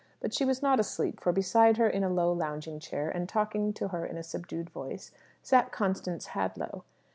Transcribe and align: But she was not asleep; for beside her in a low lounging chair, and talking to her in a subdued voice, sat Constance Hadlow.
But 0.19 0.33
she 0.33 0.45
was 0.45 0.63
not 0.63 0.79
asleep; 0.79 1.19
for 1.21 1.31
beside 1.31 1.77
her 1.77 1.87
in 1.87 2.03
a 2.03 2.09
low 2.09 2.33
lounging 2.33 2.79
chair, 2.79 3.07
and 3.11 3.29
talking 3.29 3.71
to 3.73 3.89
her 3.89 4.03
in 4.03 4.17
a 4.17 4.23
subdued 4.23 4.71
voice, 4.71 5.11
sat 5.43 5.71
Constance 5.71 6.29
Hadlow. 6.29 6.81